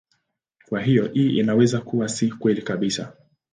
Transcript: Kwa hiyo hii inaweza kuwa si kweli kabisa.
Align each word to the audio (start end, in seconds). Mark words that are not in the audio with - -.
Kwa 0.69 0.81
hiyo 0.81 1.05
hii 1.07 1.29
inaweza 1.37 1.81
kuwa 1.81 2.09
si 2.09 2.31
kweli 2.31 2.61
kabisa. 2.61 3.13